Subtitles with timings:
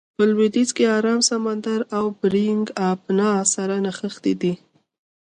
[0.15, 4.53] په لویدیځ کې ارام سمندر او بیرنګ آبنا سره نښتې ده.